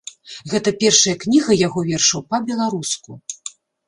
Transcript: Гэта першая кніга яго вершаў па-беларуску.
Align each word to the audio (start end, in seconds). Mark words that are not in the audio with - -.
Гэта 0.51 0.69
першая 0.83 1.11
кніга 1.23 1.57
яго 1.67 1.83
вершаў 1.89 2.23
па-беларуску. 2.31 3.11